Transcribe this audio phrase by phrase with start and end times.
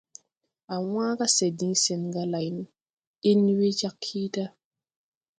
[0.73, 2.49] Á wãã ga se diŋ sɛn ga lay,
[3.23, 4.45] ɗen we jag kiida.